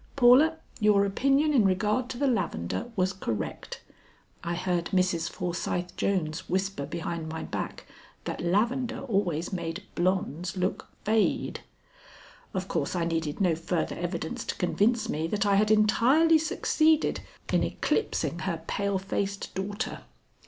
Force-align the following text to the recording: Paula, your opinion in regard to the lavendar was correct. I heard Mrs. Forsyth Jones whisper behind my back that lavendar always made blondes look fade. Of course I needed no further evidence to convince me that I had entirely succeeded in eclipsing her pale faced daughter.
Paula, 0.15 0.57
your 0.79 1.05
opinion 1.05 1.53
in 1.53 1.63
regard 1.63 2.09
to 2.09 2.17
the 2.17 2.25
lavendar 2.25 2.91
was 2.95 3.13
correct. 3.13 3.83
I 4.43 4.55
heard 4.55 4.85
Mrs. 4.85 5.29
Forsyth 5.29 5.95
Jones 5.95 6.49
whisper 6.49 6.87
behind 6.87 7.29
my 7.29 7.43
back 7.43 7.85
that 8.23 8.39
lavendar 8.41 9.01
always 9.01 9.53
made 9.53 9.83
blondes 9.93 10.57
look 10.57 10.87
fade. 11.05 11.59
Of 12.55 12.67
course 12.67 12.95
I 12.95 13.05
needed 13.05 13.39
no 13.39 13.53
further 13.55 13.95
evidence 13.95 14.43
to 14.45 14.55
convince 14.55 15.07
me 15.07 15.27
that 15.27 15.45
I 15.45 15.53
had 15.53 15.69
entirely 15.69 16.39
succeeded 16.39 17.19
in 17.53 17.61
eclipsing 17.63 18.39
her 18.39 18.63
pale 18.65 18.97
faced 18.97 19.53
daughter. 19.53 20.01